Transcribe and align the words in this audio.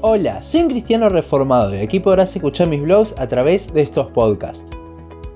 Hola, 0.00 0.42
soy 0.42 0.60
un 0.62 0.68
cristiano 0.68 1.08
reformado 1.08 1.74
y 1.74 1.78
aquí 1.80 1.98
podrás 1.98 2.34
escuchar 2.36 2.68
mis 2.68 2.80
blogs 2.80 3.16
a 3.18 3.26
través 3.26 3.74
de 3.74 3.80
estos 3.82 4.06
podcasts. 4.06 4.64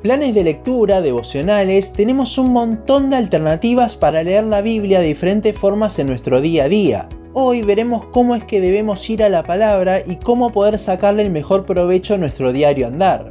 Planes 0.02 0.36
de 0.36 0.44
lectura, 0.44 1.00
devocionales, 1.00 1.92
tenemos 1.92 2.38
un 2.38 2.52
montón 2.52 3.10
de 3.10 3.16
alternativas 3.16 3.96
para 3.96 4.22
leer 4.22 4.44
la 4.44 4.62
Biblia 4.62 5.00
de 5.00 5.08
diferentes 5.08 5.58
formas 5.58 5.98
en 5.98 6.06
nuestro 6.06 6.40
día 6.40 6.66
a 6.66 6.68
día. 6.68 7.08
Hoy 7.32 7.62
veremos 7.62 8.04
cómo 8.12 8.36
es 8.36 8.44
que 8.44 8.60
debemos 8.60 9.10
ir 9.10 9.24
a 9.24 9.28
la 9.28 9.42
palabra 9.42 10.00
y 10.06 10.14
cómo 10.14 10.52
poder 10.52 10.78
sacarle 10.78 11.22
el 11.22 11.30
mejor 11.30 11.66
provecho 11.66 12.14
a 12.14 12.18
nuestro 12.18 12.52
diario 12.52 12.86
andar. 12.86 13.30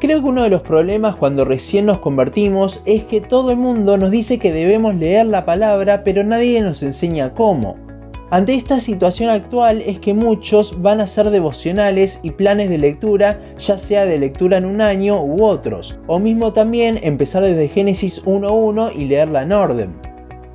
Creo 0.00 0.20
que 0.20 0.28
uno 0.28 0.42
de 0.42 0.50
los 0.50 0.62
problemas 0.62 1.14
cuando 1.14 1.44
recién 1.44 1.86
nos 1.86 1.98
convertimos 1.98 2.82
es 2.86 3.04
que 3.04 3.20
todo 3.20 3.52
el 3.52 3.56
mundo 3.56 3.98
nos 3.98 4.10
dice 4.10 4.40
que 4.40 4.50
debemos 4.50 4.96
leer 4.96 5.26
la 5.26 5.44
palabra 5.44 6.02
pero 6.02 6.24
nadie 6.24 6.60
nos 6.60 6.82
enseña 6.82 7.34
cómo. 7.34 7.85
Ante 8.28 8.56
esta 8.56 8.80
situación 8.80 9.30
actual 9.30 9.80
es 9.82 10.00
que 10.00 10.12
muchos 10.12 10.82
van 10.82 11.00
a 11.00 11.04
hacer 11.04 11.30
devocionales 11.30 12.18
y 12.24 12.32
planes 12.32 12.68
de 12.68 12.78
lectura, 12.78 13.40
ya 13.56 13.78
sea 13.78 14.04
de 14.04 14.18
lectura 14.18 14.56
en 14.56 14.64
un 14.64 14.80
año 14.80 15.22
u 15.22 15.44
otros, 15.44 16.00
o 16.08 16.18
mismo 16.18 16.52
también 16.52 16.98
empezar 17.04 17.44
desde 17.44 17.68
Génesis 17.68 18.24
1.1 18.24 18.90
y 18.96 19.04
leerla 19.04 19.42
en 19.42 19.52
orden. 19.52 19.94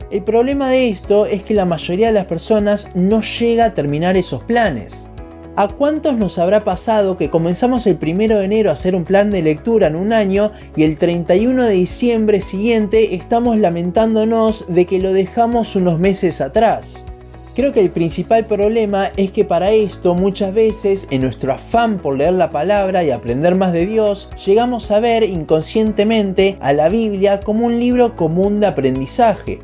El 0.10 0.22
problema 0.24 0.70
de 0.70 0.90
esto 0.90 1.26
es 1.26 1.44
que 1.44 1.54
la 1.54 1.64
mayoría 1.64 2.08
de 2.08 2.14
las 2.14 2.26
personas 2.26 2.92
no 2.94 3.22
llega 3.22 3.66
a 3.68 3.74
terminar 3.74 4.18
esos 4.18 4.44
planes. 4.44 5.08
¿A 5.56 5.70
cuántos 5.70 6.18
nos 6.18 6.40
habrá 6.40 6.66
pasado 6.66 7.16
que 7.16 7.30
comenzamos 7.30 7.88
el 7.88 7.98
1 8.02 8.38
de 8.38 8.44
enero 8.44 8.70
a 8.70 8.74
hacer 8.74 8.96
un 8.96 9.06
plan 9.06 9.30
de 9.30 9.44
lectura 9.44 9.88
en 9.88 9.96
un 9.96 10.12
año 10.12 10.52
y 10.76 10.84
el 10.84 10.98
31 10.98 11.64
de 11.64 11.74
diciembre 11.74 12.42
siguiente 12.42 13.16
estamos 13.16 13.58
lamentándonos 13.58 14.66
de 14.68 14.86
que 14.86 15.00
lo 15.00 15.14
dejamos 15.14 15.78
unos 15.78 16.00
meses 16.00 16.42
atrás? 16.42 17.06
Creo 17.54 17.74
que 17.74 17.82
el 17.82 17.90
principal 17.90 18.46
problema 18.46 19.12
es 19.18 19.32
que 19.32 19.44
para 19.44 19.72
esto 19.72 20.16
muchas 20.16 20.54
veces 20.54 21.06
en 21.12 21.24
nuestro 21.24 21.52
afán 21.52 21.98
por 21.98 22.18
leer 22.18 22.36
la 22.36 22.50
palabra 22.50 23.04
y 23.04 23.12
aprender 23.12 23.56
más 23.56 23.74
de 23.74 23.86
Dios, 23.86 24.30
llegamos 24.46 24.90
a 24.90 25.02
ver 25.02 25.24
inconscientemente 25.24 26.58
a 26.62 26.72
la 26.72 26.88
Biblia 26.88 27.42
como 27.42 27.66
un 27.66 27.78
libro 27.78 28.16
común 28.16 28.62
de 28.62 28.68
aprendizaje, 28.68 29.60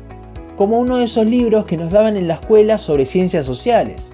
como 0.54 0.78
uno 0.78 0.98
de 0.98 1.04
esos 1.04 1.24
libros 1.24 1.64
que 1.64 1.78
nos 1.78 1.90
daban 1.90 2.18
en 2.18 2.28
la 2.28 2.34
escuela 2.34 2.76
sobre 2.76 3.06
ciencias 3.06 3.46
sociales. 3.46 4.12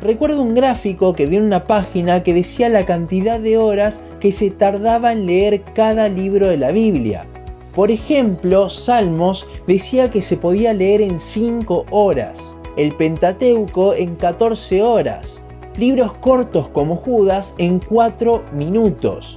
Recuerdo 0.00 0.42
un 0.42 0.54
gráfico 0.54 1.12
que 1.12 1.26
vi 1.26 1.38
en 1.38 1.46
una 1.46 1.64
página 1.64 2.22
que 2.22 2.32
decía 2.32 2.68
la 2.68 2.86
cantidad 2.86 3.40
de 3.40 3.58
horas 3.58 4.02
que 4.20 4.30
se 4.30 4.50
tardaba 4.50 5.10
en 5.10 5.26
leer 5.26 5.62
cada 5.74 6.08
libro 6.08 6.48
de 6.48 6.58
la 6.58 6.70
Biblia. 6.70 7.26
Por 7.74 7.90
ejemplo, 7.90 8.70
Salmos 8.70 9.48
decía 9.66 10.12
que 10.12 10.20
se 10.20 10.36
podía 10.36 10.72
leer 10.72 11.02
en 11.02 11.18
5 11.18 11.86
horas 11.90 12.54
el 12.80 12.94
Pentateuco 12.94 13.92
en 13.92 14.16
14 14.16 14.82
horas, 14.82 15.42
libros 15.76 16.14
cortos 16.14 16.70
como 16.70 16.96
Judas 16.96 17.54
en 17.58 17.78
4 17.78 18.42
minutos. 18.54 19.36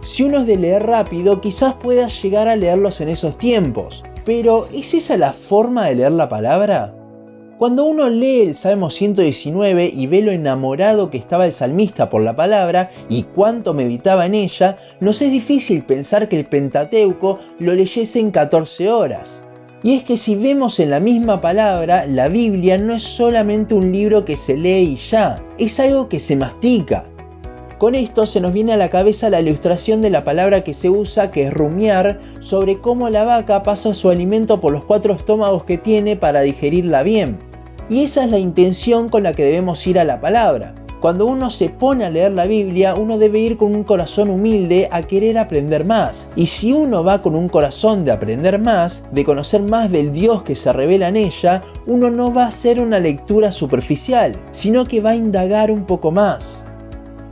Si 0.00 0.22
uno 0.22 0.42
es 0.42 0.46
de 0.46 0.56
leer 0.56 0.86
rápido, 0.86 1.40
quizás 1.40 1.74
pueda 1.74 2.06
llegar 2.06 2.46
a 2.46 2.54
leerlos 2.54 3.00
en 3.00 3.08
esos 3.08 3.36
tiempos, 3.36 4.04
pero 4.24 4.68
¿es 4.72 4.94
esa 4.94 5.16
la 5.16 5.32
forma 5.32 5.86
de 5.86 5.96
leer 5.96 6.12
la 6.12 6.28
palabra? 6.28 6.94
Cuando 7.58 7.84
uno 7.84 8.08
lee 8.08 8.42
el 8.42 8.54
Salmo 8.54 8.90
119 8.90 9.90
y 9.92 10.06
ve 10.06 10.22
lo 10.22 10.30
enamorado 10.30 11.10
que 11.10 11.18
estaba 11.18 11.46
el 11.46 11.52
salmista 11.52 12.10
por 12.10 12.22
la 12.22 12.36
palabra 12.36 12.92
y 13.08 13.24
cuánto 13.24 13.74
meditaba 13.74 14.26
en 14.26 14.34
ella, 14.34 14.76
nos 15.00 15.20
es 15.20 15.32
difícil 15.32 15.82
pensar 15.82 16.28
que 16.28 16.38
el 16.38 16.46
Pentateuco 16.46 17.40
lo 17.58 17.74
leyese 17.74 18.20
en 18.20 18.30
14 18.30 18.88
horas. 18.92 19.43
Y 19.84 19.96
es 19.96 20.02
que 20.02 20.16
si 20.16 20.34
vemos 20.34 20.80
en 20.80 20.88
la 20.88 20.98
misma 20.98 21.42
palabra, 21.42 22.06
la 22.06 22.28
Biblia 22.28 22.78
no 22.78 22.94
es 22.94 23.02
solamente 23.02 23.74
un 23.74 23.92
libro 23.92 24.24
que 24.24 24.38
se 24.38 24.56
lee 24.56 24.94
y 24.94 24.96
ya, 24.96 25.36
es 25.58 25.78
algo 25.78 26.08
que 26.08 26.20
se 26.20 26.36
mastica. 26.36 27.04
Con 27.76 27.94
esto 27.94 28.24
se 28.24 28.40
nos 28.40 28.54
viene 28.54 28.72
a 28.72 28.78
la 28.78 28.88
cabeza 28.88 29.28
la 29.28 29.42
ilustración 29.42 30.00
de 30.00 30.08
la 30.08 30.24
palabra 30.24 30.64
que 30.64 30.72
se 30.72 30.88
usa, 30.88 31.30
que 31.30 31.48
es 31.48 31.52
rumiar, 31.52 32.18
sobre 32.40 32.80
cómo 32.80 33.10
la 33.10 33.24
vaca 33.24 33.62
pasa 33.62 33.92
su 33.92 34.08
alimento 34.08 34.58
por 34.58 34.72
los 34.72 34.86
cuatro 34.86 35.12
estómagos 35.12 35.64
que 35.64 35.76
tiene 35.76 36.16
para 36.16 36.40
digerirla 36.40 37.02
bien. 37.02 37.36
Y 37.90 38.04
esa 38.04 38.24
es 38.24 38.30
la 38.30 38.38
intención 38.38 39.10
con 39.10 39.22
la 39.22 39.34
que 39.34 39.44
debemos 39.44 39.86
ir 39.86 39.98
a 39.98 40.04
la 40.04 40.18
palabra. 40.18 40.74
Cuando 41.04 41.26
uno 41.26 41.50
se 41.50 41.68
pone 41.68 42.06
a 42.06 42.08
leer 42.08 42.32
la 42.32 42.46
Biblia, 42.46 42.94
uno 42.94 43.18
debe 43.18 43.38
ir 43.38 43.58
con 43.58 43.74
un 43.74 43.84
corazón 43.84 44.30
humilde 44.30 44.88
a 44.90 45.02
querer 45.02 45.36
aprender 45.36 45.84
más. 45.84 46.30
Y 46.34 46.46
si 46.46 46.72
uno 46.72 47.04
va 47.04 47.20
con 47.20 47.34
un 47.34 47.50
corazón 47.50 48.06
de 48.06 48.10
aprender 48.10 48.58
más, 48.58 49.04
de 49.12 49.22
conocer 49.22 49.60
más 49.60 49.92
del 49.92 50.12
Dios 50.12 50.44
que 50.44 50.54
se 50.54 50.72
revela 50.72 51.08
en 51.08 51.16
ella, 51.16 51.62
uno 51.86 52.10
no 52.10 52.32
va 52.32 52.44
a 52.44 52.48
hacer 52.48 52.80
una 52.80 53.00
lectura 53.00 53.52
superficial, 53.52 54.34
sino 54.50 54.86
que 54.86 55.02
va 55.02 55.10
a 55.10 55.14
indagar 55.14 55.70
un 55.70 55.84
poco 55.84 56.10
más. 56.10 56.64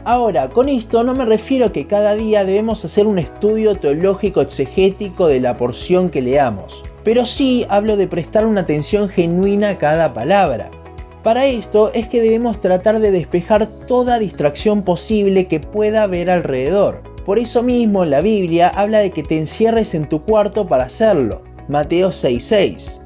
Ahora, 0.04 0.50
con 0.50 0.68
esto 0.68 1.02
no 1.02 1.14
me 1.14 1.24
refiero 1.24 1.64
a 1.64 1.72
que 1.72 1.86
cada 1.86 2.14
día 2.14 2.44
debemos 2.44 2.84
hacer 2.84 3.06
un 3.06 3.18
estudio 3.18 3.74
teológico 3.76 4.42
exegético 4.42 5.28
de 5.28 5.40
la 5.40 5.54
porción 5.54 6.10
que 6.10 6.20
leamos, 6.20 6.82
pero 7.04 7.24
sí 7.24 7.64
hablo 7.70 7.96
de 7.96 8.06
prestar 8.06 8.44
una 8.44 8.60
atención 8.60 9.08
genuina 9.08 9.70
a 9.70 9.78
cada 9.78 10.12
palabra. 10.12 10.68
Para 11.22 11.46
esto 11.46 11.92
es 11.94 12.08
que 12.08 12.20
debemos 12.20 12.60
tratar 12.60 12.98
de 12.98 13.12
despejar 13.12 13.68
toda 13.86 14.18
distracción 14.18 14.82
posible 14.82 15.46
que 15.46 15.60
pueda 15.60 16.02
haber 16.02 16.30
alrededor. 16.30 17.02
Por 17.24 17.38
eso 17.38 17.62
mismo 17.62 18.04
la 18.04 18.20
Biblia 18.20 18.68
habla 18.68 18.98
de 18.98 19.12
que 19.12 19.22
te 19.22 19.38
encierres 19.38 19.94
en 19.94 20.08
tu 20.08 20.24
cuarto 20.24 20.66
para 20.66 20.84
hacerlo. 20.84 21.42
Mateo 21.68 22.10
6:6. 22.10 23.00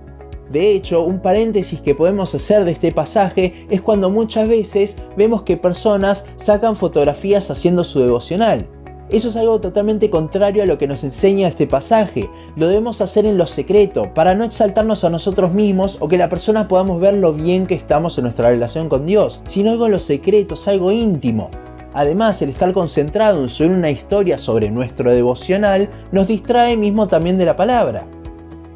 De 0.51 0.71
hecho, 0.71 1.03
un 1.03 1.21
paréntesis 1.21 1.81
que 1.81 1.95
podemos 1.95 2.35
hacer 2.35 2.65
de 2.65 2.73
este 2.73 2.91
pasaje 2.91 3.67
es 3.69 3.83
cuando 3.83 4.09
muchas 4.09 4.49
veces 4.49 4.97
vemos 5.17 5.43
que 5.43 5.59
personas 5.59 6.25
sacan 6.37 6.77
fotografías 6.77 7.51
haciendo 7.51 7.85
su 7.85 8.01
devocional. 8.01 8.67
Eso 9.09 9.29
es 9.29 9.37
algo 9.37 9.61
totalmente 9.61 10.11
contrario 10.11 10.65
a 10.65 10.67
lo 10.67 10.79
que 10.79 10.89
nos 10.89 11.05
enseña 11.05 11.47
este 11.47 11.69
pasaje. 11.69 12.29
Lo 12.57 12.67
debemos 12.67 13.01
hacer 13.01 13.25
en 13.25 13.39
lo 13.39 13.47
secreto, 13.47 14.13
para 14.13 14.35
no 14.35 14.45
exaltarnos 14.45 15.05
a 15.05 15.11
nosotros 15.11 15.53
mismos 15.53 15.99
o 16.01 16.09
que 16.09 16.19
la 16.19 16.29
persona 16.29 16.67
podamos 16.67 17.01
ver 17.01 17.15
lo 17.15 17.33
bien 17.33 17.67
que 17.67 17.77
estamos 17.77 18.19
en 18.19 18.25
nuestra 18.25 18.51
relación 18.51 18.89
con 18.89 19.07
Dios, 19.07 19.41
sino 19.47 19.71
algo 19.71 19.87
en 19.87 19.93
lo 19.93 20.01
secreto, 20.01 20.55
es 20.55 20.67
algo 20.67 20.91
íntimo. 20.91 21.51
Además, 21.95 22.43
el 22.43 22.51
estar 22.51 22.73
concentrado 22.73 23.41
en 23.41 23.49
subir 23.49 23.71
una 23.71 23.91
historia 23.91 24.39
sobre 24.39 24.71
nuestro 24.71 25.13
devocional 25.13 25.89
nos 26.11 26.27
distrae 26.27 26.77
mismo 26.77 27.07
también 27.07 27.39
de 27.39 27.45
la 27.45 27.55
palabra. 27.55 28.07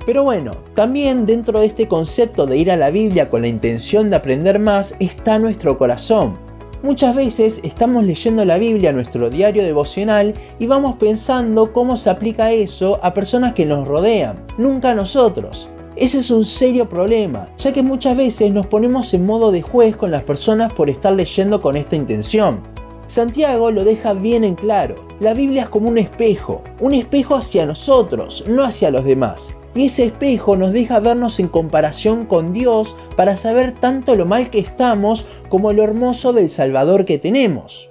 Pero 0.06 0.22
bueno, 0.22 0.52
también 0.74 1.26
dentro 1.26 1.60
de 1.60 1.66
este 1.66 1.88
concepto 1.88 2.46
de 2.46 2.56
ir 2.56 2.70
a 2.70 2.76
la 2.76 2.90
Biblia 2.90 3.28
con 3.28 3.42
la 3.42 3.48
intención 3.48 4.10
de 4.10 4.16
aprender 4.16 4.60
más 4.60 4.94
está 5.00 5.40
nuestro 5.40 5.76
corazón. 5.76 6.49
Muchas 6.82 7.14
veces 7.14 7.60
estamos 7.62 8.06
leyendo 8.06 8.42
la 8.46 8.56
Biblia, 8.56 8.90
nuestro 8.92 9.28
diario 9.28 9.62
devocional, 9.62 10.32
y 10.58 10.66
vamos 10.66 10.96
pensando 10.96 11.74
cómo 11.74 11.98
se 11.98 12.08
aplica 12.08 12.52
eso 12.52 12.98
a 13.02 13.12
personas 13.12 13.52
que 13.52 13.66
nos 13.66 13.86
rodean, 13.86 14.42
nunca 14.56 14.92
a 14.92 14.94
nosotros. 14.94 15.68
Ese 15.94 16.20
es 16.20 16.30
un 16.30 16.46
serio 16.46 16.88
problema, 16.88 17.48
ya 17.58 17.74
que 17.74 17.82
muchas 17.82 18.16
veces 18.16 18.50
nos 18.50 18.66
ponemos 18.66 19.12
en 19.12 19.26
modo 19.26 19.52
de 19.52 19.60
juez 19.60 19.94
con 19.94 20.10
las 20.10 20.22
personas 20.22 20.72
por 20.72 20.88
estar 20.88 21.12
leyendo 21.12 21.60
con 21.60 21.76
esta 21.76 21.96
intención. 21.96 22.60
Santiago 23.08 23.70
lo 23.70 23.84
deja 23.84 24.14
bien 24.14 24.42
en 24.42 24.54
claro, 24.54 24.94
la 25.20 25.34
Biblia 25.34 25.64
es 25.64 25.68
como 25.68 25.90
un 25.90 25.98
espejo, 25.98 26.62
un 26.80 26.94
espejo 26.94 27.34
hacia 27.34 27.66
nosotros, 27.66 28.44
no 28.48 28.64
hacia 28.64 28.90
los 28.90 29.04
demás 29.04 29.54
y 29.74 29.86
ese 29.86 30.06
espejo 30.06 30.56
nos 30.56 30.72
deja 30.72 31.00
vernos 31.00 31.40
en 31.40 31.48
comparación 31.48 32.26
con 32.26 32.52
Dios 32.52 32.96
para 33.16 33.36
saber 33.36 33.74
tanto 33.74 34.14
lo 34.14 34.26
mal 34.26 34.50
que 34.50 34.58
estamos 34.58 35.26
como 35.48 35.72
lo 35.72 35.82
hermoso 35.82 36.32
del 36.32 36.50
Salvador 36.50 37.04
que 37.04 37.18
tenemos. 37.18 37.90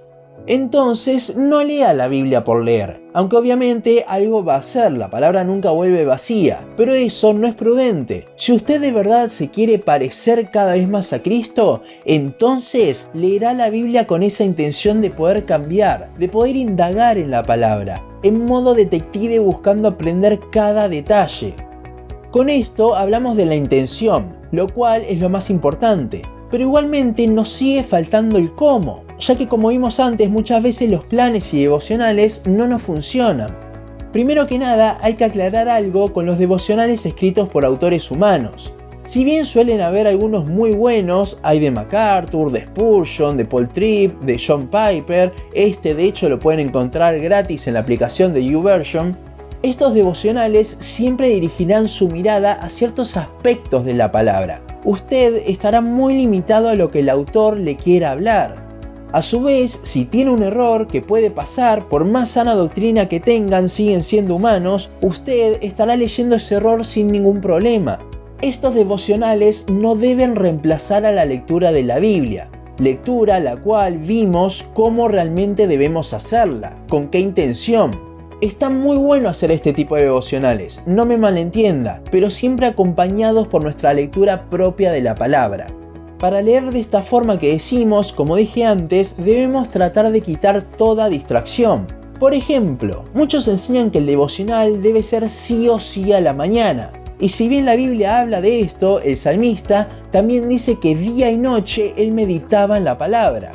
Entonces 0.49 1.35
no 1.35 1.63
lea 1.63 1.93
la 1.93 2.07
Biblia 2.07 2.43
por 2.43 2.63
leer, 2.63 3.01
aunque 3.13 3.35
obviamente 3.35 4.03
algo 4.07 4.43
va 4.43 4.55
a 4.55 4.63
ser, 4.63 4.93
la 4.93 5.11
palabra 5.11 5.43
nunca 5.43 5.69
vuelve 5.69 6.05
vacía, 6.05 6.65
pero 6.75 6.95
eso 6.95 7.33
no 7.33 7.45
es 7.45 7.53
prudente. 7.53 8.25
Si 8.35 8.53
usted 8.53 8.81
de 8.81 8.91
verdad 8.91 9.27
se 9.27 9.49
quiere 9.49 9.77
parecer 9.77 10.49
cada 10.49 10.73
vez 10.73 10.89
más 10.89 11.13
a 11.13 11.21
Cristo, 11.21 11.83
entonces 12.03 13.11
leerá 13.13 13.53
la 13.53 13.69
Biblia 13.69 14.07
con 14.07 14.23
esa 14.23 14.43
intención 14.43 15.01
de 15.01 15.11
poder 15.11 15.45
cambiar, 15.45 16.09
de 16.17 16.29
poder 16.29 16.55
indagar 16.55 17.19
en 17.19 17.29
la 17.29 17.43
palabra, 17.43 18.03
en 18.23 18.45
modo 18.45 18.73
detective 18.73 19.37
buscando 19.37 19.89
aprender 19.89 20.39
cada 20.51 20.89
detalle. 20.89 21.53
Con 22.31 22.51
esto 22.51 22.95
hablamos 22.95 23.35
de 23.37 23.45
la 23.47 23.55
intención, 23.55 24.35
lo 24.51 24.67
cual 24.67 25.03
es 25.09 25.19
lo 25.19 25.29
más 25.29 25.49
importante, 25.49 26.21
pero 26.51 26.63
igualmente 26.63 27.25
nos 27.25 27.49
sigue 27.49 27.81
faltando 27.81 28.37
el 28.37 28.53
cómo, 28.53 29.03
ya 29.19 29.33
que 29.33 29.47
como 29.47 29.69
vimos 29.69 29.99
antes 29.99 30.29
muchas 30.29 30.61
veces 30.61 30.91
los 30.91 31.03
planes 31.05 31.51
y 31.55 31.61
devocionales 31.61 32.43
no 32.45 32.67
nos 32.67 32.83
funcionan. 32.83 33.49
Primero 34.11 34.45
que 34.45 34.59
nada 34.59 34.99
hay 35.01 35.15
que 35.15 35.25
aclarar 35.25 35.69
algo 35.69 36.13
con 36.13 36.27
los 36.27 36.37
devocionales 36.37 37.03
escritos 37.07 37.49
por 37.49 37.65
autores 37.65 38.11
humanos. 38.11 38.75
Si 39.05 39.23
bien 39.23 39.43
suelen 39.43 39.81
haber 39.81 40.05
algunos 40.05 40.47
muy 40.47 40.69
buenos, 40.69 41.39
hay 41.41 41.59
de 41.59 41.71
MacArthur, 41.71 42.51
de 42.51 42.67
Spurgeon, 42.67 43.37
de 43.37 43.45
Paul 43.45 43.67
Tripp, 43.69 44.21
de 44.21 44.39
John 44.39 44.67
Piper, 44.67 45.33
este 45.55 45.95
de 45.95 46.03
hecho 46.03 46.29
lo 46.29 46.37
pueden 46.37 46.59
encontrar 46.59 47.19
gratis 47.19 47.67
en 47.67 47.73
la 47.73 47.79
aplicación 47.79 48.33
de 48.33 48.45
YouVersion, 48.45 49.17
estos 49.61 49.93
devocionales 49.93 50.77
siempre 50.79 51.27
dirigirán 51.27 51.89
su 51.89 52.07
mirada 52.07 52.53
a 52.53 52.69
ciertos 52.69 53.17
aspectos 53.17 53.83
de 53.83 53.93
la 53.93 54.09
palabra. 54.09 54.61
Usted 54.85 55.43
estará 55.47 55.81
muy 55.81 56.13
limitado 56.13 56.69
a 56.69 56.75
lo 56.75 56.89
que 56.89 56.99
el 56.99 57.09
autor 57.09 57.57
le 57.57 57.75
quiera 57.75 58.11
hablar. 58.11 58.55
A 59.11 59.21
su 59.21 59.41
vez, 59.41 59.79
si 59.81 60.05
tiene 60.05 60.31
un 60.31 60.43
error 60.43 60.87
que 60.87 61.01
puede 61.01 61.29
pasar, 61.29 61.89
por 61.89 62.05
más 62.05 62.29
sana 62.29 62.53
doctrina 62.53 63.09
que 63.09 63.19
tengan, 63.19 63.67
siguen 63.67 64.03
siendo 64.03 64.35
humanos, 64.35 64.89
usted 65.01 65.57
estará 65.61 65.97
leyendo 65.97 66.37
ese 66.37 66.55
error 66.55 66.85
sin 66.85 67.07
ningún 67.07 67.41
problema. 67.41 67.99
Estos 68.41 68.75
devocionales 68.75 69.65
no 69.69 69.95
deben 69.95 70.37
reemplazar 70.37 71.05
a 71.05 71.11
la 71.11 71.25
lectura 71.25 71.73
de 71.73 71.83
la 71.83 71.99
Biblia, 71.99 72.49
lectura 72.77 73.41
la 73.41 73.57
cual 73.57 73.97
vimos 73.97 74.65
cómo 74.73 75.09
realmente 75.09 75.67
debemos 75.67 76.13
hacerla, 76.13 76.77
con 76.87 77.09
qué 77.09 77.19
intención. 77.19 78.08
Está 78.41 78.69
muy 78.69 78.95
bueno 78.95 79.27
hacer 79.27 79.51
este 79.51 79.73
tipo 79.73 79.97
de 79.97 80.03
devocionales, 80.03 80.81
no 80.85 81.05
me 81.05 81.17
malentienda, 81.17 82.01
pero 82.09 82.29
siempre 82.29 82.67
acompañados 82.67 83.49
por 83.49 83.61
nuestra 83.61 83.93
lectura 83.93 84.49
propia 84.49 84.93
de 84.93 85.01
la 85.01 85.13
palabra. 85.13 85.67
Para 86.19 86.41
leer 86.41 86.71
de 86.71 86.79
esta 86.79 87.01
forma 87.01 87.37
que 87.37 87.51
decimos, 87.51 88.13
como 88.13 88.37
dije 88.37 88.63
antes, 88.63 89.17
debemos 89.17 89.69
tratar 89.71 90.09
de 90.13 90.21
quitar 90.21 90.61
toda 90.61 91.09
distracción. 91.09 91.85
Por 92.17 92.33
ejemplo, 92.33 93.03
muchos 93.13 93.45
enseñan 93.49 93.91
que 93.91 93.97
el 93.97 94.05
devocional 94.05 94.81
debe 94.81 95.03
ser 95.03 95.27
sí 95.27 95.67
o 95.67 95.77
sí 95.77 96.13
a 96.13 96.21
la 96.21 96.31
mañana. 96.31 96.93
Y 97.19 97.27
si 97.27 97.49
bien 97.49 97.65
la 97.65 97.75
Biblia 97.75 98.21
habla 98.21 98.39
de 98.39 98.61
esto, 98.61 99.01
el 99.01 99.17
salmista 99.17 99.89
también 100.11 100.47
dice 100.47 100.79
que 100.79 100.95
día 100.95 101.29
y 101.29 101.35
noche 101.35 101.93
él 101.97 102.13
meditaba 102.13 102.77
en 102.77 102.85
la 102.85 102.97
palabra. 102.97 103.51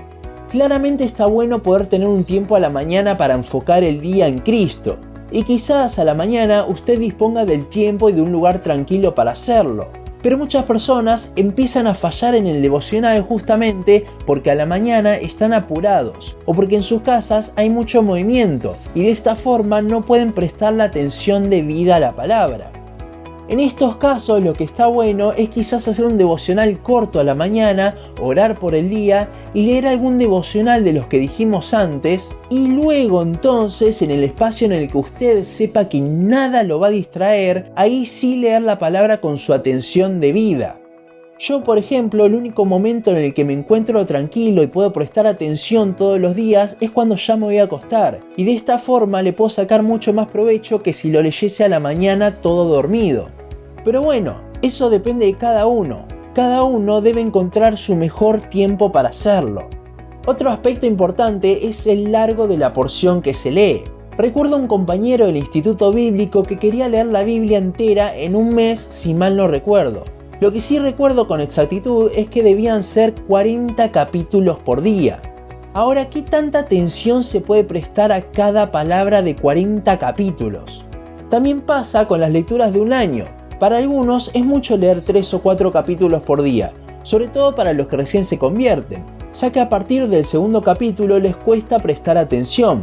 Claramente 0.54 1.02
está 1.02 1.26
bueno 1.26 1.64
poder 1.64 1.86
tener 1.86 2.06
un 2.06 2.22
tiempo 2.22 2.54
a 2.54 2.60
la 2.60 2.70
mañana 2.70 3.16
para 3.16 3.34
enfocar 3.34 3.82
el 3.82 4.00
día 4.00 4.28
en 4.28 4.38
Cristo. 4.38 4.98
Y 5.32 5.42
quizás 5.42 5.98
a 5.98 6.04
la 6.04 6.14
mañana 6.14 6.64
usted 6.64 7.00
disponga 7.00 7.44
del 7.44 7.66
tiempo 7.66 8.08
y 8.08 8.12
de 8.12 8.22
un 8.22 8.30
lugar 8.30 8.60
tranquilo 8.60 9.16
para 9.16 9.32
hacerlo 9.32 9.88
pero 10.24 10.38
muchas 10.38 10.62
personas 10.62 11.32
empiezan 11.36 11.86
a 11.86 11.92
fallar 11.92 12.34
en 12.34 12.46
el 12.46 12.62
devocional 12.62 13.20
justamente 13.20 14.06
porque 14.24 14.50
a 14.50 14.54
la 14.54 14.64
mañana 14.64 15.16
están 15.16 15.52
apurados 15.52 16.34
o 16.46 16.54
porque 16.54 16.76
en 16.76 16.82
sus 16.82 17.02
casas 17.02 17.52
hay 17.56 17.68
mucho 17.68 18.02
movimiento 18.02 18.74
y 18.94 19.02
de 19.02 19.10
esta 19.10 19.36
forma 19.36 19.82
no 19.82 20.00
pueden 20.00 20.32
prestar 20.32 20.72
la 20.72 20.84
atención 20.84 21.50
debida 21.50 21.96
a 21.96 22.00
la 22.00 22.12
palabra. 22.16 22.70
En 23.46 23.60
estos 23.60 23.96
casos 23.96 24.42
lo 24.42 24.54
que 24.54 24.64
está 24.64 24.86
bueno 24.86 25.32
es 25.32 25.50
quizás 25.50 25.86
hacer 25.86 26.06
un 26.06 26.16
devocional 26.16 26.78
corto 26.78 27.20
a 27.20 27.24
la 27.24 27.34
mañana, 27.34 27.94
orar 28.20 28.58
por 28.58 28.74
el 28.74 28.88
día 28.88 29.28
y 29.52 29.66
leer 29.66 29.86
algún 29.86 30.16
devocional 30.18 30.82
de 30.82 30.94
los 30.94 31.06
que 31.06 31.18
dijimos 31.18 31.74
antes 31.74 32.34
y 32.48 32.68
luego 32.68 33.20
entonces 33.20 34.00
en 34.00 34.10
el 34.10 34.24
espacio 34.24 34.64
en 34.64 34.72
el 34.72 34.90
que 34.90 34.98
usted 34.98 35.44
sepa 35.44 35.90
que 35.90 36.00
nada 36.00 36.62
lo 36.62 36.78
va 36.78 36.86
a 36.86 36.90
distraer, 36.90 37.70
ahí 37.76 38.06
sí 38.06 38.36
leer 38.36 38.62
la 38.62 38.78
palabra 38.78 39.20
con 39.20 39.36
su 39.36 39.52
atención 39.52 40.20
debida. 40.20 40.83
Yo, 41.38 41.64
por 41.64 41.78
ejemplo, 41.78 42.26
el 42.26 42.34
único 42.34 42.64
momento 42.64 43.10
en 43.10 43.16
el 43.16 43.34
que 43.34 43.44
me 43.44 43.52
encuentro 43.52 44.06
tranquilo 44.06 44.62
y 44.62 44.68
puedo 44.68 44.92
prestar 44.92 45.26
atención 45.26 45.96
todos 45.96 46.20
los 46.20 46.36
días 46.36 46.76
es 46.80 46.92
cuando 46.92 47.16
ya 47.16 47.36
me 47.36 47.46
voy 47.46 47.58
a 47.58 47.64
acostar. 47.64 48.20
Y 48.36 48.44
de 48.44 48.54
esta 48.54 48.78
forma 48.78 49.20
le 49.20 49.32
puedo 49.32 49.48
sacar 49.48 49.82
mucho 49.82 50.12
más 50.12 50.28
provecho 50.28 50.80
que 50.80 50.92
si 50.92 51.10
lo 51.10 51.20
leyese 51.22 51.64
a 51.64 51.68
la 51.68 51.80
mañana 51.80 52.30
todo 52.30 52.66
dormido. 52.66 53.30
Pero 53.84 54.00
bueno, 54.00 54.36
eso 54.62 54.90
depende 54.90 55.26
de 55.26 55.34
cada 55.34 55.66
uno. 55.66 56.06
Cada 56.34 56.62
uno 56.62 57.00
debe 57.00 57.20
encontrar 57.20 57.76
su 57.76 57.96
mejor 57.96 58.42
tiempo 58.42 58.92
para 58.92 59.08
hacerlo. 59.08 59.68
Otro 60.26 60.50
aspecto 60.50 60.86
importante 60.86 61.66
es 61.66 61.86
el 61.88 62.12
largo 62.12 62.46
de 62.46 62.58
la 62.58 62.72
porción 62.72 63.20
que 63.20 63.34
se 63.34 63.50
lee. 63.50 63.82
Recuerdo 64.16 64.54
a 64.54 64.60
un 64.60 64.68
compañero 64.68 65.26
del 65.26 65.36
Instituto 65.36 65.92
Bíblico 65.92 66.44
que 66.44 66.60
quería 66.60 66.88
leer 66.88 67.06
la 67.06 67.24
Biblia 67.24 67.58
entera 67.58 68.16
en 68.16 68.36
un 68.36 68.54
mes, 68.54 68.78
si 68.78 69.12
mal 69.14 69.36
no 69.36 69.48
recuerdo. 69.48 70.04
Lo 70.44 70.52
que 70.52 70.60
sí 70.60 70.78
recuerdo 70.78 71.26
con 71.26 71.40
exactitud 71.40 72.10
es 72.14 72.28
que 72.28 72.42
debían 72.42 72.82
ser 72.82 73.14
40 73.14 73.90
capítulos 73.90 74.58
por 74.58 74.82
día. 74.82 75.22
Ahora, 75.72 76.10
¿qué 76.10 76.20
tanta 76.20 76.58
atención 76.58 77.24
se 77.24 77.40
puede 77.40 77.64
prestar 77.64 78.12
a 78.12 78.20
cada 78.30 78.70
palabra 78.70 79.22
de 79.22 79.34
40 79.34 79.98
capítulos? 79.98 80.84
También 81.30 81.62
pasa 81.62 82.06
con 82.06 82.20
las 82.20 82.30
lecturas 82.30 82.74
de 82.74 82.80
un 82.80 82.92
año. 82.92 83.24
Para 83.58 83.78
algunos 83.78 84.30
es 84.34 84.44
mucho 84.44 84.76
leer 84.76 85.00
3 85.00 85.32
o 85.32 85.40
4 85.40 85.72
capítulos 85.72 86.20
por 86.20 86.42
día, 86.42 86.74
sobre 87.04 87.28
todo 87.28 87.54
para 87.54 87.72
los 87.72 87.86
que 87.86 87.96
recién 87.96 88.26
se 88.26 88.38
convierten, 88.38 89.02
ya 89.40 89.50
que 89.50 89.60
a 89.60 89.70
partir 89.70 90.08
del 90.08 90.26
segundo 90.26 90.60
capítulo 90.60 91.18
les 91.20 91.36
cuesta 91.36 91.78
prestar 91.78 92.18
atención, 92.18 92.82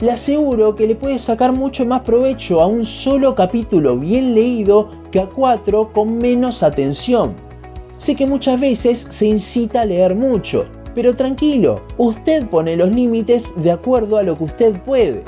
le 0.00 0.12
aseguro 0.12 0.74
que 0.74 0.86
le 0.86 0.94
puede 0.94 1.18
sacar 1.18 1.56
mucho 1.56 1.84
más 1.84 2.00
provecho 2.02 2.62
a 2.62 2.66
un 2.66 2.86
solo 2.86 3.34
capítulo 3.34 3.98
bien 3.98 4.34
leído 4.34 4.88
que 5.10 5.20
a 5.20 5.28
cuatro 5.28 5.92
con 5.92 6.16
menos 6.16 6.62
atención. 6.62 7.34
Sé 7.98 8.14
que 8.16 8.26
muchas 8.26 8.58
veces 8.58 9.06
se 9.10 9.26
incita 9.26 9.82
a 9.82 9.84
leer 9.84 10.14
mucho, 10.14 10.64
pero 10.94 11.14
tranquilo, 11.14 11.82
usted 11.98 12.46
pone 12.46 12.76
los 12.76 12.94
límites 12.94 13.52
de 13.56 13.72
acuerdo 13.72 14.16
a 14.16 14.22
lo 14.22 14.38
que 14.38 14.44
usted 14.44 14.80
puede. 14.80 15.22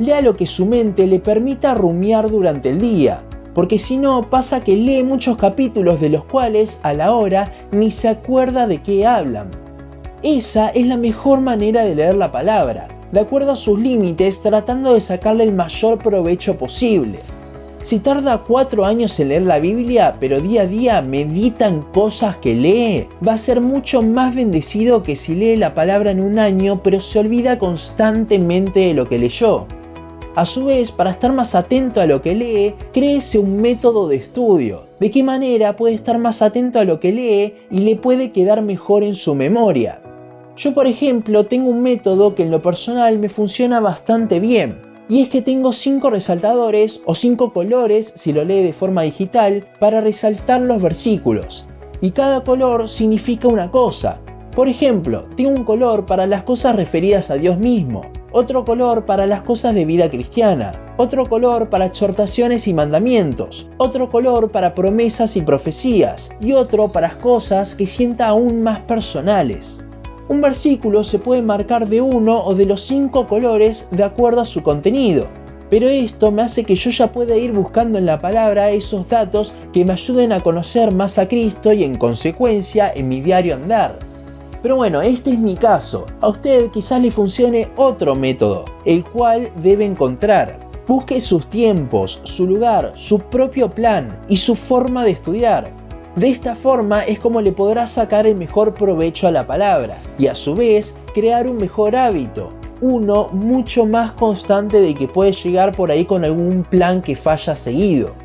Lea 0.00 0.20
lo 0.20 0.36
que 0.36 0.46
su 0.46 0.66
mente 0.66 1.06
le 1.06 1.20
permita 1.20 1.74
rumiar 1.74 2.28
durante 2.28 2.70
el 2.70 2.80
día, 2.80 3.22
porque 3.54 3.78
si 3.78 3.96
no 3.96 4.28
pasa 4.28 4.60
que 4.60 4.76
lee 4.76 5.04
muchos 5.04 5.36
capítulos 5.36 6.00
de 6.00 6.08
los 6.08 6.24
cuales 6.24 6.80
a 6.82 6.92
la 6.92 7.12
hora 7.12 7.52
ni 7.70 7.92
se 7.92 8.08
acuerda 8.08 8.66
de 8.66 8.82
qué 8.82 9.06
hablan. 9.06 9.48
Esa 10.24 10.70
es 10.70 10.86
la 10.88 10.96
mejor 10.96 11.40
manera 11.40 11.84
de 11.84 11.94
leer 11.94 12.16
la 12.16 12.32
palabra, 12.32 12.88
de 13.12 13.20
acuerdo 13.20 13.52
a 13.52 13.56
sus 13.56 13.78
límites 13.78 14.40
tratando 14.40 14.94
de 14.94 15.00
sacarle 15.00 15.44
el 15.44 15.52
mayor 15.52 15.98
provecho 15.98 16.56
posible. 16.56 17.18
Si 17.82 18.00
tarda 18.00 18.42
cuatro 18.46 18.84
años 18.84 19.18
en 19.18 19.28
leer 19.28 19.42
la 19.42 19.60
Biblia, 19.60 20.14
pero 20.20 20.40
día 20.40 20.62
a 20.62 20.66
día 20.66 21.00
medita 21.00 21.68
en 21.68 21.80
cosas 21.80 22.36
que 22.36 22.54
lee, 22.54 23.06
va 23.26 23.32
a 23.32 23.38
ser 23.38 23.62
mucho 23.62 24.02
más 24.02 24.34
bendecido 24.34 25.02
que 25.02 25.16
si 25.16 25.34
lee 25.34 25.56
la 25.56 25.72
palabra 25.72 26.10
en 26.10 26.20
un 26.22 26.38
año, 26.38 26.82
pero 26.82 27.00
se 27.00 27.18
olvida 27.18 27.58
constantemente 27.58 28.80
de 28.80 28.94
lo 28.94 29.08
que 29.08 29.18
leyó. 29.18 29.66
A 30.34 30.44
su 30.44 30.66
vez, 30.66 30.92
para 30.92 31.10
estar 31.10 31.32
más 31.32 31.54
atento 31.54 32.00
a 32.00 32.06
lo 32.06 32.20
que 32.20 32.34
lee, 32.34 32.74
créese 32.92 33.38
un 33.38 33.60
método 33.60 34.06
de 34.06 34.16
estudio. 34.16 34.82
De 35.00 35.10
qué 35.10 35.22
manera 35.22 35.74
puede 35.76 35.94
estar 35.94 36.18
más 36.18 36.42
atento 36.42 36.78
a 36.78 36.84
lo 36.84 37.00
que 37.00 37.10
lee 37.10 37.54
y 37.70 37.80
le 37.80 37.96
puede 37.96 38.32
quedar 38.32 38.60
mejor 38.62 39.02
en 39.02 39.14
su 39.14 39.34
memoria. 39.34 40.00
Yo, 40.58 40.74
por 40.74 40.88
ejemplo, 40.88 41.46
tengo 41.46 41.70
un 41.70 41.82
método 41.82 42.34
que 42.34 42.42
en 42.42 42.50
lo 42.50 42.60
personal 42.60 43.16
me 43.20 43.28
funciona 43.28 43.78
bastante 43.78 44.40
bien. 44.40 44.80
Y 45.08 45.22
es 45.22 45.28
que 45.28 45.40
tengo 45.40 45.72
cinco 45.72 46.10
resaltadores 46.10 47.00
o 47.04 47.14
cinco 47.14 47.52
colores, 47.52 48.12
si 48.16 48.32
lo 48.32 48.44
lee 48.44 48.64
de 48.64 48.72
forma 48.72 49.02
digital, 49.02 49.64
para 49.78 50.00
resaltar 50.00 50.60
los 50.60 50.82
versículos. 50.82 51.64
Y 52.00 52.10
cada 52.10 52.42
color 52.42 52.88
significa 52.88 53.46
una 53.46 53.70
cosa. 53.70 54.18
Por 54.50 54.66
ejemplo, 54.68 55.26
tengo 55.36 55.50
un 55.50 55.62
color 55.62 56.06
para 56.06 56.26
las 56.26 56.42
cosas 56.42 56.74
referidas 56.74 57.30
a 57.30 57.34
Dios 57.34 57.56
mismo, 57.56 58.10
otro 58.32 58.64
color 58.64 59.06
para 59.06 59.26
las 59.26 59.42
cosas 59.42 59.74
de 59.74 59.84
vida 59.84 60.10
cristiana, 60.10 60.72
otro 60.96 61.24
color 61.24 61.70
para 61.70 61.86
exhortaciones 61.86 62.66
y 62.66 62.74
mandamientos, 62.74 63.70
otro 63.76 64.10
color 64.10 64.50
para 64.50 64.74
promesas 64.74 65.36
y 65.36 65.42
profecías, 65.42 66.30
y 66.40 66.54
otro 66.54 66.88
para 66.88 67.10
cosas 67.10 67.76
que 67.76 67.86
sienta 67.86 68.26
aún 68.26 68.60
más 68.62 68.80
personales. 68.80 69.84
Un 70.28 70.42
versículo 70.42 71.04
se 71.04 71.18
puede 71.18 71.40
marcar 71.40 71.88
de 71.88 72.02
uno 72.02 72.44
o 72.44 72.54
de 72.54 72.66
los 72.66 72.82
cinco 72.82 73.26
colores 73.26 73.88
de 73.90 74.04
acuerdo 74.04 74.42
a 74.42 74.44
su 74.44 74.62
contenido. 74.62 75.26
Pero 75.70 75.88
esto 75.88 76.30
me 76.30 76.42
hace 76.42 76.64
que 76.64 76.76
yo 76.76 76.90
ya 76.90 77.12
pueda 77.12 77.36
ir 77.36 77.52
buscando 77.52 77.98
en 77.98 78.04
la 78.04 78.18
palabra 78.18 78.70
esos 78.70 79.08
datos 79.08 79.54
que 79.72 79.86
me 79.86 79.92
ayuden 79.92 80.32
a 80.32 80.40
conocer 80.40 80.94
más 80.94 81.18
a 81.18 81.28
Cristo 81.28 81.72
y 81.72 81.82
en 81.82 81.94
consecuencia 81.94 82.92
en 82.94 83.08
mi 83.08 83.22
diario 83.22 83.54
andar. 83.54 83.94
Pero 84.62 84.76
bueno, 84.76 85.00
este 85.00 85.30
es 85.30 85.38
mi 85.38 85.56
caso. 85.56 86.04
A 86.20 86.28
usted 86.28 86.70
quizás 86.70 87.00
le 87.00 87.10
funcione 87.10 87.68
otro 87.76 88.14
método, 88.14 88.66
el 88.84 89.04
cual 89.04 89.50
debe 89.62 89.86
encontrar. 89.86 90.58
Busque 90.86 91.20
sus 91.22 91.48
tiempos, 91.48 92.20
su 92.24 92.46
lugar, 92.46 92.92
su 92.96 93.18
propio 93.18 93.70
plan 93.70 94.08
y 94.28 94.36
su 94.36 94.56
forma 94.56 95.04
de 95.04 95.12
estudiar. 95.12 95.77
De 96.18 96.28
esta 96.28 96.54
forma 96.56 97.04
es 97.04 97.20
como 97.20 97.40
le 97.40 97.52
podrá 97.52 97.86
sacar 97.86 98.26
el 98.26 98.34
mejor 98.34 98.74
provecho 98.74 99.28
a 99.28 99.30
la 99.30 99.46
palabra 99.46 99.98
y 100.18 100.26
a 100.26 100.34
su 100.34 100.56
vez 100.56 100.96
crear 101.14 101.46
un 101.46 101.58
mejor 101.58 101.94
hábito, 101.94 102.48
uno 102.80 103.28
mucho 103.30 103.86
más 103.86 104.14
constante 104.14 104.80
de 104.80 104.94
que 104.94 105.06
puede 105.06 105.30
llegar 105.30 105.76
por 105.76 105.92
ahí 105.92 106.04
con 106.04 106.24
algún 106.24 106.64
plan 106.64 107.02
que 107.02 107.14
falla 107.14 107.54
seguido. 107.54 108.16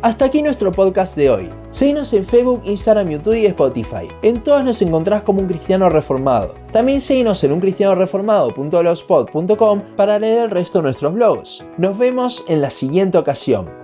Hasta 0.00 0.24
aquí 0.24 0.40
nuestro 0.40 0.72
podcast 0.72 1.14
de 1.14 1.28
hoy. 1.28 1.50
Seguinos 1.72 2.10
en 2.14 2.24
Facebook, 2.24 2.62
Instagram, 2.64 3.10
YouTube 3.10 3.34
y 3.34 3.44
Spotify. 3.46 4.08
En 4.22 4.42
todas 4.42 4.64
nos 4.64 4.80
encontrás 4.80 5.24
como 5.24 5.40
un 5.40 5.46
cristiano 5.46 5.90
reformado. 5.90 6.54
También 6.72 7.02
seguinos 7.02 7.44
en 7.44 7.52
uncristianoreformado.blogspot.com 7.52 9.82
para 9.94 10.18
leer 10.18 10.44
el 10.44 10.50
resto 10.50 10.78
de 10.78 10.84
nuestros 10.84 11.12
blogs. 11.12 11.62
Nos 11.76 11.98
vemos 11.98 12.46
en 12.48 12.62
la 12.62 12.70
siguiente 12.70 13.18
ocasión. 13.18 13.83